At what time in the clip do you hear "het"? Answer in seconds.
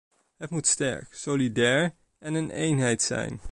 0.37-0.49